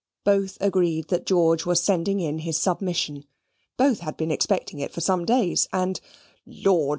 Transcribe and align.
Both 0.23 0.57
agreed 0.59 1.09
that 1.09 1.27
George 1.27 1.63
was 1.67 1.79
sending 1.79 2.19
in 2.21 2.39
his 2.39 2.57
submission. 2.57 3.23
Both 3.77 3.99
had 3.99 4.17
been 4.17 4.31
expecting 4.31 4.79
it 4.79 4.91
for 4.91 4.99
some 4.99 5.25
days 5.25 5.67
and 5.71 6.01
"Lord! 6.47 6.89